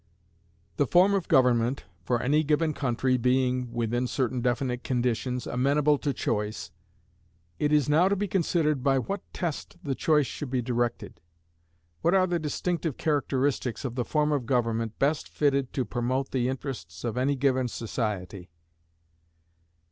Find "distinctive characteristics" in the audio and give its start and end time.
12.39-13.85